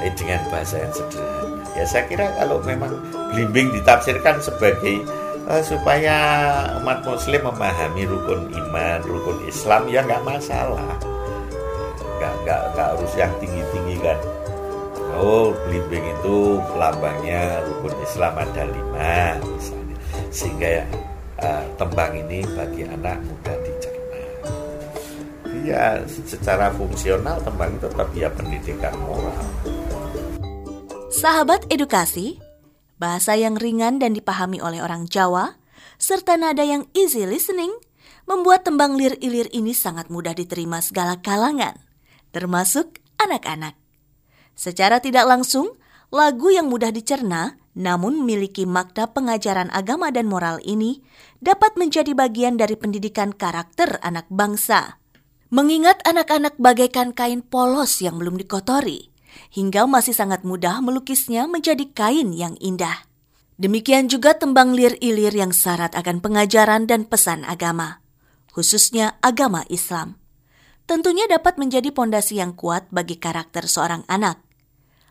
eh, 0.03 0.15
dengan 0.19 0.41
bahasa 0.51 0.83
yang 0.83 0.93
sederhana. 0.93 1.63
Ya 1.73 1.85
saya 1.89 2.05
kira 2.05 2.27
kalau 2.37 2.61
memang 2.61 2.93
belimbing 3.33 3.73
ditafsirkan 3.73 4.45
sebagai 4.45 5.09
uh, 5.49 5.63
supaya 5.65 6.17
umat 6.83 7.01
muslim 7.07 7.49
memahami 7.49 8.05
rukun 8.05 8.53
iman, 8.53 9.01
rukun 9.09 9.39
Islam 9.49 9.89
ya 9.89 10.05
nggak 10.05 10.23
masalah. 10.23 10.93
Nggak, 12.21 12.35
nggak, 12.45 12.63
nggak 12.77 12.89
harus 12.95 13.13
yang 13.19 13.33
tinggi-tinggi 13.43 13.97
kan. 14.05 14.19
Oh, 15.13 15.53
belimbing 15.69 16.05
itu 16.09 16.57
lambangnya 16.77 17.61
rukun 17.69 17.95
Islam 18.05 18.33
ada 18.37 18.65
lima 18.69 19.37
misalnya. 19.45 19.97
Sehingga 20.33 20.69
ya, 20.83 20.85
uh, 21.41 21.65
tembang 21.77 22.13
ini 22.17 22.45
bagi 22.53 22.85
anak 22.85 23.21
mudah 23.25 23.57
dicerna. 23.65 24.23
Ya, 25.63 26.01
secara 26.09 26.73
fungsional 26.75 27.39
tembang 27.45 27.71
itu 27.77 27.87
tetap 27.87 28.09
ya 28.17 28.29
pendidikan 28.33 28.95
moral. 29.05 29.47
Sahabat 31.13 31.69
edukasi, 31.69 32.41
bahasa 32.97 33.37
yang 33.37 33.61
ringan 33.61 34.01
dan 34.01 34.17
dipahami 34.17 34.65
oleh 34.65 34.81
orang 34.81 35.05
Jawa, 35.05 35.61
serta 36.01 36.41
nada 36.41 36.65
yang 36.65 36.89
easy 36.97 37.29
listening, 37.29 37.69
membuat 38.25 38.65
tembang 38.65 38.97
lir-ilir 38.97 39.45
ini 39.53 39.77
sangat 39.77 40.09
mudah 40.09 40.33
diterima 40.33 40.81
segala 40.81 41.21
kalangan, 41.21 41.77
termasuk 42.33 43.05
anak-anak. 43.21 43.77
Secara 44.57 45.05
tidak 45.05 45.29
langsung, 45.29 45.77
lagu 46.09 46.49
yang 46.49 46.73
mudah 46.73 46.89
dicerna 46.89 47.61
namun 47.77 48.25
memiliki 48.25 48.65
makna 48.65 49.09
pengajaran 49.09 49.69
agama 49.69 50.09
dan 50.09 50.29
moral 50.29 50.65
ini 50.65 51.05
dapat 51.45 51.77
menjadi 51.77 52.17
bagian 52.17 52.57
dari 52.57 52.77
pendidikan 52.77 53.37
karakter 53.37 54.01
anak 54.01 54.29
bangsa. 54.33 54.97
Mengingat 55.53 56.01
anak-anak 56.09 56.57
bagaikan 56.57 57.13
kain 57.13 57.45
polos 57.45 58.01
yang 58.01 58.17
belum 58.17 58.41
dikotori, 58.41 59.12
hingga 59.53 59.85
masih 59.85 60.13
sangat 60.17 60.43
mudah 60.43 60.81
melukisnya 60.81 61.49
menjadi 61.51 61.89
kain 61.93 62.33
yang 62.33 62.57
indah. 62.59 63.05
Demikian 63.61 64.09
juga 64.11 64.35
tembang 64.35 64.75
lir-ilir 64.75 65.31
yang 65.31 65.55
syarat 65.55 65.95
akan 65.95 66.19
pengajaran 66.19 66.89
dan 66.89 67.07
pesan 67.07 67.47
agama, 67.47 68.03
khususnya 68.51 69.21
agama 69.23 69.63
Islam. 69.71 70.19
Tentunya 70.89 71.31
dapat 71.31 71.61
menjadi 71.63 71.95
pondasi 71.95 72.43
yang 72.43 72.59
kuat 72.59 72.91
bagi 72.91 73.21
karakter 73.21 73.71
seorang 73.71 74.03
anak. 74.11 74.43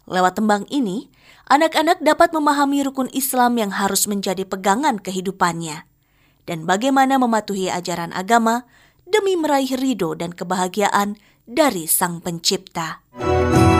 Lewat 0.09 0.35
tembang 0.35 0.67
ini, 0.67 1.07
anak-anak 1.47 2.03
dapat 2.03 2.35
memahami 2.35 2.83
rukun 2.83 3.07
Islam 3.15 3.55
yang 3.55 3.71
harus 3.71 4.09
menjadi 4.09 4.43
pegangan 4.43 4.99
kehidupannya 4.99 5.87
dan 6.45 6.65
bagaimana 6.65 7.15
mematuhi 7.21 7.69
ajaran 7.69 8.11
agama 8.11 8.65
demi 9.07 9.37
meraih 9.37 9.77
ridho 9.77 10.17
dan 10.17 10.33
kebahagiaan 10.33 11.15
dari 11.45 11.85
Sang 11.85 12.19
Pencipta. 12.23 13.03
Salam 13.15 13.70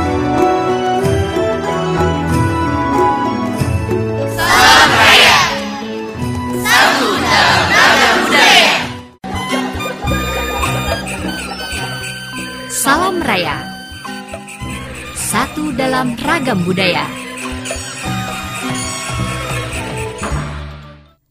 Raya 13.41 13.57
Satu 15.17 15.73
dalam 15.73 16.13
ragam 16.21 16.61
budaya 16.61 17.09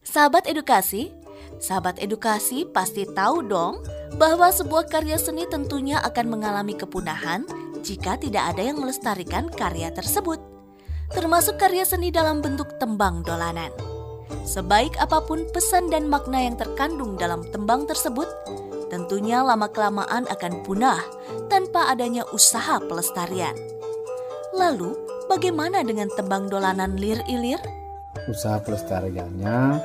Sahabat 0.02 0.50
edukasi, 0.50 1.14
sahabat 1.62 2.02
edukasi 2.02 2.66
pasti 2.66 3.06
tahu 3.06 3.46
dong 3.46 3.86
bahwa 4.18 4.50
sebuah 4.50 4.90
karya 4.90 5.22
seni 5.22 5.46
tentunya 5.46 6.02
akan 6.02 6.34
mengalami 6.34 6.74
kepunahan 6.74 7.46
jika 7.86 8.18
tidak 8.18 8.42
ada 8.58 8.74
yang 8.74 8.82
melestarikan 8.82 9.46
karya 9.46 9.94
tersebut, 9.94 10.42
termasuk 11.14 11.62
karya 11.62 11.86
seni 11.86 12.10
dalam 12.10 12.42
bentuk 12.42 12.74
tembang 12.82 13.22
dolanan. 13.22 13.70
Sebaik 14.42 14.98
apa 14.98 15.22
pun 15.22 15.46
pesan 15.54 15.94
dan 15.94 16.10
makna 16.10 16.42
yang 16.42 16.58
terkandung 16.58 17.14
dalam 17.14 17.46
tembang 17.54 17.86
tersebut, 17.86 18.26
tentunya 18.90 19.40
lama-kelamaan 19.40 20.26
akan 20.26 20.66
punah 20.66 21.00
tanpa 21.46 21.88
adanya 21.88 22.26
usaha 22.34 22.82
pelestarian. 22.82 23.54
Lalu, 24.52 24.98
bagaimana 25.30 25.86
dengan 25.86 26.10
tembang 26.12 26.50
dolanan 26.50 26.98
lir-ilir? 26.98 27.62
Usaha 28.26 28.58
pelestariannya 28.60 29.78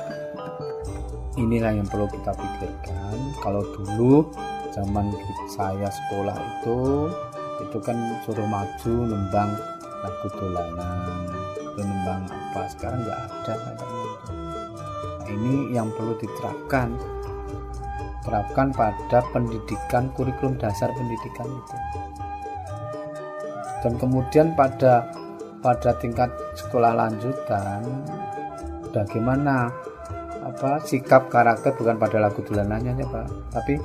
inilah 1.38 1.72
yang 1.78 1.86
perlu 1.86 2.10
kita 2.10 2.34
pikirkan. 2.34 3.16
Kalau 3.40 3.62
dulu 3.62 4.26
zaman 4.74 5.08
saya 5.48 5.88
sekolah 5.88 6.36
itu 6.36 7.08
itu 7.64 7.78
kan 7.80 7.96
suruh 8.28 8.44
maju 8.44 8.94
nembang 9.08 9.56
lagu 10.04 10.28
dolanan 10.36 11.24
nembang 11.80 12.28
apa 12.28 12.68
sekarang 12.72 13.00
nggak 13.04 13.20
ada 13.24 13.54
nah, 13.56 15.24
ini 15.32 15.72
yang 15.72 15.88
perlu 15.96 16.12
diterapkan 16.20 16.92
terapkan 18.26 18.74
pada 18.74 19.22
pendidikan 19.30 20.10
kurikulum 20.18 20.58
dasar 20.58 20.90
pendidikan 20.92 21.46
itu 21.46 21.76
dan 23.86 23.92
kemudian 24.02 24.52
pada 24.58 25.06
pada 25.62 25.94
tingkat 26.02 26.28
sekolah 26.58 26.92
lanjutan 26.98 27.86
bagaimana 28.90 29.70
apa 30.42 30.82
sikap 30.82 31.30
karakter 31.30 31.74
bukan 31.74 31.98
pada 31.98 32.18
lagu 32.22 32.42
dolanannya 32.42 32.98
ya 32.98 33.06
Pak 33.06 33.26
tapi 33.54 33.78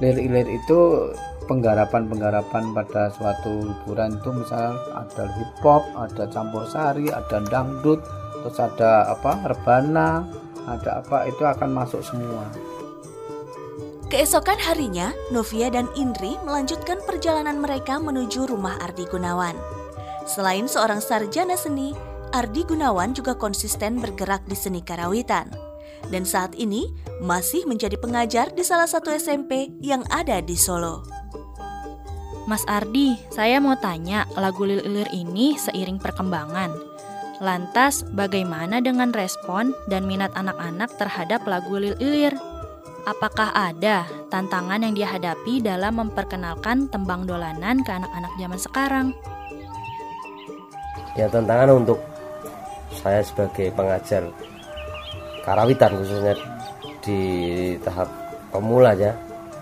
lirik-lirik 0.00 0.64
itu 0.64 1.10
penggarapan-penggarapan 1.50 2.70
pada 2.70 3.10
suatu 3.10 3.66
hiburan 3.66 4.14
itu 4.22 4.30
misal 4.30 4.78
ada 4.94 5.26
hip 5.34 5.52
hop, 5.66 5.82
ada 5.98 6.30
campur 6.30 6.62
sari, 6.70 7.10
ada 7.10 7.42
dangdut, 7.50 7.98
terus 8.38 8.58
ada 8.62 9.10
apa 9.10 9.34
rebana, 9.50 10.22
ada 10.70 11.02
apa 11.02 11.26
itu 11.26 11.42
akan 11.42 11.74
masuk 11.74 12.06
semua. 12.06 12.46
Keesokan 14.10 14.58
harinya, 14.58 15.14
Novia 15.30 15.70
dan 15.70 15.86
Indri 15.94 16.34
melanjutkan 16.42 16.98
perjalanan 17.06 17.62
mereka 17.62 18.02
menuju 18.02 18.50
rumah 18.50 18.74
Ardi 18.82 19.06
Gunawan. 19.06 19.54
Selain 20.26 20.66
seorang 20.66 20.98
sarjana 20.98 21.54
seni, 21.54 21.94
Ardi 22.34 22.66
Gunawan 22.66 23.14
juga 23.14 23.38
konsisten 23.38 24.02
bergerak 24.02 24.42
di 24.50 24.58
seni 24.58 24.82
karawitan. 24.82 25.46
Dan 26.10 26.26
saat 26.26 26.58
ini 26.58 26.90
masih 27.22 27.62
menjadi 27.70 27.94
pengajar 28.02 28.50
di 28.50 28.66
salah 28.66 28.90
satu 28.90 29.14
SMP 29.14 29.70
yang 29.78 30.02
ada 30.10 30.42
di 30.42 30.58
Solo. 30.58 31.06
Mas 32.50 32.66
Ardi, 32.66 33.14
saya 33.30 33.62
mau 33.62 33.78
tanya, 33.78 34.26
lagu 34.34 34.66
Lilir 34.66 35.06
ini 35.14 35.54
seiring 35.54 36.02
perkembangan. 36.02 36.74
Lantas, 37.38 38.02
bagaimana 38.10 38.82
dengan 38.82 39.14
respon 39.14 39.70
dan 39.86 40.02
minat 40.10 40.34
anak-anak 40.34 40.98
terhadap 40.98 41.46
lagu 41.46 41.78
Lilir? 41.78 42.34
Apakah 43.08 43.56
ada 43.56 44.04
tantangan 44.28 44.84
yang 44.84 44.92
dihadapi 44.92 45.64
dalam 45.64 45.96
memperkenalkan 46.04 46.92
tembang 46.92 47.24
dolanan 47.24 47.80
ke 47.80 47.90
anak-anak 47.96 48.32
zaman 48.36 48.60
sekarang? 48.60 49.06
Ya 51.16 51.26
tantangan 51.32 51.80
untuk 51.80 51.98
saya 53.00 53.24
sebagai 53.24 53.72
pengajar 53.72 54.28
karawitan 55.42 55.96
khususnya 55.96 56.36
di 57.00 57.20
tahap 57.80 58.08
pemula 58.52 58.92
ya. 58.92 59.16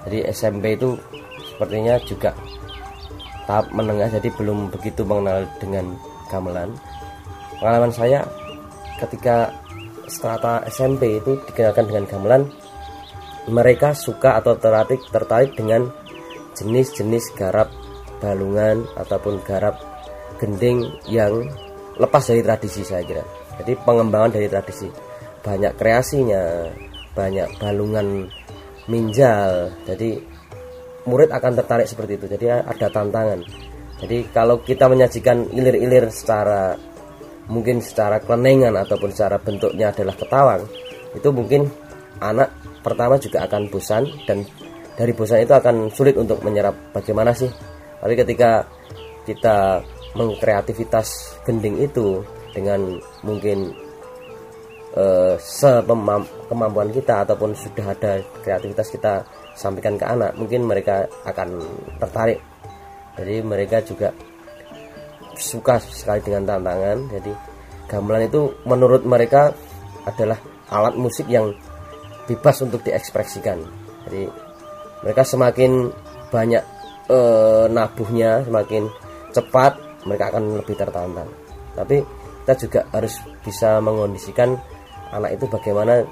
Jadi 0.07 0.27
SMP 0.35 0.75
itu 0.75 0.99
sepertinya 1.55 1.95
juga 2.03 2.35
tahap 3.47 3.71
menengah 3.71 4.11
jadi 4.19 4.29
belum 4.35 4.75
begitu 4.75 5.07
mengenal 5.07 5.47
dengan 5.63 5.95
gamelan. 6.27 6.75
Pengalaman 7.63 7.95
saya 7.95 8.27
ketika 8.99 9.55
strata 10.11 10.67
SMP 10.67 11.23
itu 11.23 11.39
dikenalkan 11.47 11.87
dengan 11.87 12.05
gamelan 12.09 12.43
mereka 13.49 13.97
suka 13.97 14.37
atau 14.39 14.55
tertarik 14.57 15.03
tertarik 15.09 15.53
dengan 15.57 15.89
jenis-jenis 16.55 17.33
garap 17.35 17.73
balungan 18.19 18.85
ataupun 18.99 19.41
garap 19.47 19.79
gending 20.39 20.87
yang 21.09 21.47
lepas 21.99 22.23
dari 22.29 22.43
tradisi 22.43 22.83
saya 22.87 23.03
kira. 23.03 23.25
Jadi 23.59 23.75
pengembangan 23.83 24.39
dari 24.39 24.47
tradisi 24.47 24.87
banyak 25.43 25.75
kreasinya, 25.75 26.71
banyak 27.15 27.59
balungan 27.59 28.31
minjal. 28.87 29.75
Jadi 29.87 30.19
murid 31.07 31.31
akan 31.33 31.53
tertarik 31.59 31.91
seperti 31.91 32.21
itu. 32.21 32.27
Jadi 32.31 32.47
ada 32.53 32.87
tantangan. 32.91 33.43
Jadi 33.99 34.31
kalau 34.31 34.63
kita 34.63 34.87
menyajikan 34.87 35.51
ilir-ilir 35.51 36.07
secara 36.15 36.79
mungkin 37.51 37.83
secara 37.83 38.23
kelenengan 38.23 38.77
ataupun 38.79 39.11
secara 39.11 39.43
bentuknya 39.43 39.91
adalah 39.91 40.15
ketawang, 40.15 40.63
itu 41.19 41.29
mungkin 41.35 41.67
anak 42.23 42.55
pertama 42.89 43.21
juga 43.21 43.45
akan 43.45 43.63
bosan 43.69 44.09
dan 44.25 44.43
dari 44.97 45.13
bosan 45.13 45.45
itu 45.45 45.55
akan 45.55 45.93
sulit 45.93 46.17
untuk 46.17 46.41
menyerap 46.43 46.75
bagaimana 46.91 47.37
sih. 47.37 47.53
Tapi 48.03 48.15
ketika 48.17 48.67
kita 49.29 49.85
mengkreativitas 50.17 51.39
gending 51.45 51.79
itu 51.85 52.25
dengan 52.57 52.99
mungkin 53.23 53.71
eh, 54.97 55.37
kemampuan 56.49 56.91
kita 56.91 57.29
ataupun 57.29 57.53
sudah 57.55 57.93
ada 57.93 58.19
kreativitas 58.43 58.89
kita 58.89 59.23
sampaikan 59.55 59.95
ke 60.01 60.07
anak 60.09 60.35
mungkin 60.35 60.65
mereka 60.65 61.07
akan 61.29 61.61
tertarik. 62.03 62.41
Jadi 63.19 63.43
mereka 63.43 63.83
juga 63.83 64.09
suka 65.39 65.79
sekali 65.79 66.23
dengan 66.23 66.47
tantangan. 66.47 66.99
Jadi 67.15 67.33
gamelan 67.87 68.27
itu 68.27 68.51
menurut 68.67 69.03
mereka 69.07 69.55
adalah 70.07 70.39
alat 70.71 70.95
musik 70.99 71.27
yang 71.31 71.51
bebas 72.29 72.61
untuk 72.61 72.85
diekspresikan. 72.85 73.65
Jadi 74.05 74.29
mereka 75.01 75.25
semakin 75.25 75.89
banyak 76.29 76.65
e, 77.09 77.19
nabuhnya 77.73 78.45
semakin 78.45 78.85
cepat 79.33 80.05
mereka 80.05 80.37
akan 80.37 80.61
lebih 80.61 80.77
tertantang. 80.77 81.29
Tapi 81.73 82.05
kita 82.45 82.55
juga 82.65 82.81
harus 82.93 83.21
bisa 83.45 83.81
mengondisikan 83.81 84.57
anak 85.13 85.37
itu 85.37 85.45
bagaimana 85.49 86.05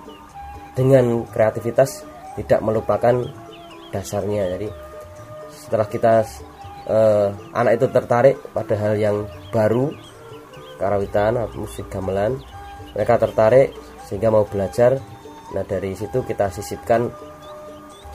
dengan 0.77 1.25
kreativitas 1.33 2.05
tidak 2.37 2.61
melupakan 2.61 3.25
dasarnya. 3.89 4.45
Jadi 4.57 4.69
setelah 5.49 5.89
kita 5.89 6.15
eh, 6.87 7.29
anak 7.57 7.73
itu 7.81 7.87
tertarik 7.89 8.37
pada 8.53 8.77
hal 8.77 8.95
yang 9.01 9.25
baru 9.49 9.91
karawitan 10.77 11.41
musik 11.57 11.89
gamelan 11.89 12.37
mereka 12.93 13.17
tertarik 13.17 13.73
sehingga 14.05 14.29
mau 14.29 14.45
belajar 14.45 15.01
nah 15.55 15.63
dari 15.63 15.95
situ 15.95 16.27
kita 16.27 16.51
sisipkan 16.51 17.07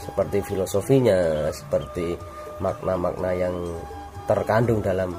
seperti 0.02 0.42
filosofinya 0.42 1.48
seperti 1.54 2.18
makna-makna 2.60 3.32
yang 3.38 3.56
terkandung 4.26 4.80
dalam 4.82 5.14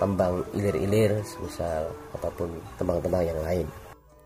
tembang 0.00 0.48
ilir-ilir 0.56 1.20
misal 1.44 1.92
ataupun 2.16 2.48
tembang-tembang 2.80 3.24
yang 3.26 3.40
lain. 3.44 3.66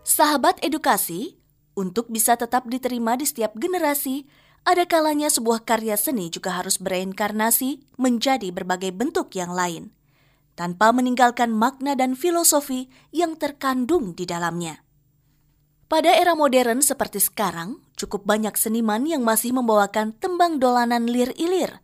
Sahabat 0.05 0.63
edukasi, 0.63 1.35
untuk 1.75 2.07
bisa 2.07 2.39
tetap 2.39 2.63
diterima 2.71 3.19
di 3.19 3.27
setiap 3.27 3.51
generasi, 3.59 4.23
ada 4.63 4.87
kalanya 4.87 5.27
sebuah 5.27 5.67
karya 5.67 5.99
seni 5.99 6.31
juga 6.31 6.55
harus 6.55 6.79
bereinkarnasi 6.79 7.83
menjadi 7.99 8.49
berbagai 8.55 8.95
bentuk 8.95 9.35
yang 9.35 9.51
lain, 9.51 9.91
tanpa 10.55 10.95
meninggalkan 10.95 11.51
makna 11.51 11.93
dan 11.99 12.15
filosofi 12.15 12.87
yang 13.11 13.35
terkandung 13.35 14.15
di 14.15 14.23
dalamnya. 14.23 14.84
Pada 15.85 16.17
era 16.17 16.33
modern 16.33 16.81
seperti 16.81 17.21
sekarang, 17.21 17.77
cukup 17.93 18.25
banyak 18.25 18.57
seniman 18.57 19.05
yang 19.05 19.21
masih 19.21 19.53
membawakan 19.53 20.17
tembang 20.17 20.57
dolanan 20.57 21.05
lir-ilir, 21.05 21.77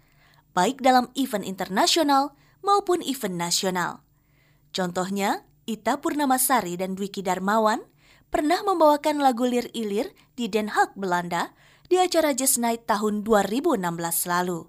baik 0.58 0.82
dalam 0.82 1.14
event 1.14 1.46
internasional 1.46 2.34
maupun 2.66 3.06
event 3.06 3.38
nasional. 3.38 4.02
Contohnya, 4.74 5.46
Ita 5.70 6.02
Purnamasari 6.02 6.82
dan 6.82 6.98
Dwiki 6.98 7.22
Darmawan 7.22 7.86
pernah 8.34 8.66
membawakan 8.66 9.22
lagu 9.22 9.46
Lir 9.46 9.70
Ilir 9.78 10.10
di 10.34 10.50
Den 10.50 10.74
Haag, 10.74 10.98
Belanda 10.98 11.54
di 11.86 12.02
acara 12.02 12.34
Jazz 12.34 12.58
Night 12.58 12.90
tahun 12.90 13.22
2016 13.22 13.86
lalu. 14.26 14.66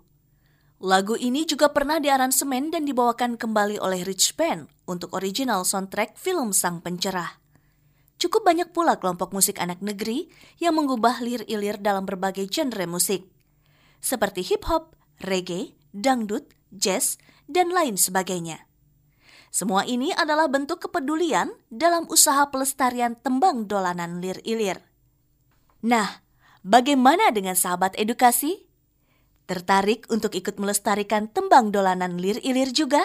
Lagu 0.83 1.15
ini 1.17 1.47
juga 1.47 1.71
pernah 1.71 2.03
diaransemen 2.03 2.75
dan 2.75 2.85
dibawakan 2.85 3.39
kembali 3.39 3.79
oleh 3.81 4.03
Rich 4.03 4.35
Band 4.35 4.67
untuk 4.85 5.15
original 5.15 5.63
soundtrack 5.63 6.19
film 6.19 6.51
Sang 6.51 6.83
Pencerah. 6.83 7.42
Cukup 8.23 8.47
banyak 8.47 8.71
pula 8.71 9.03
kelompok 9.03 9.35
musik 9.35 9.59
anak 9.59 9.83
negeri 9.83 10.31
yang 10.63 10.79
mengubah 10.79 11.19
lir 11.19 11.43
ilir 11.51 11.83
dalam 11.83 12.07
berbagai 12.07 12.47
genre 12.47 12.87
musik, 12.87 13.27
seperti 13.99 14.47
hip 14.47 14.63
hop, 14.71 14.95
reggae, 15.19 15.75
dangdut, 15.91 16.47
jazz, 16.71 17.19
dan 17.51 17.75
lain 17.75 17.99
sebagainya. 17.99 18.63
Semua 19.51 19.83
ini 19.83 20.15
adalah 20.15 20.47
bentuk 20.47 20.87
kepedulian 20.87 21.51
dalam 21.67 22.07
usaha 22.15 22.47
pelestarian 22.47 23.19
tembang 23.19 23.67
dolanan 23.67 24.23
lir-ilir. 24.23 24.79
Nah, 25.83 26.23
bagaimana 26.63 27.35
dengan 27.35 27.59
sahabat 27.59 27.99
edukasi? 27.99 28.71
Tertarik 29.51 30.07
untuk 30.15 30.39
ikut 30.39 30.63
melestarikan 30.63 31.27
tembang 31.27 31.75
dolanan 31.75 32.23
lir-ilir 32.23 32.71
juga? 32.71 33.03